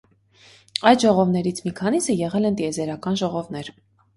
Այդ 0.91 1.03
ժողովներից 1.03 1.61
մի 1.67 1.73
քանիսը 1.81 2.17
եղել 2.25 2.51
են 2.51 2.59
տիեզերական 2.63 3.21
ժողովներ։ 3.25 3.71